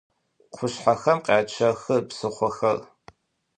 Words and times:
Къушъхьэхэм 0.55 1.19
къячъэхы 1.25 1.97
псыхъохэр. 2.07 2.77